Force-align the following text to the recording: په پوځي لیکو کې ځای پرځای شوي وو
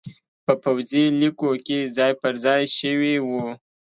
په 0.45 0.53
پوځي 0.63 1.03
لیکو 1.21 1.51
کې 1.65 1.79
ځای 1.97 2.11
پرځای 2.21 2.61
شوي 2.77 3.15
وو 3.27 3.45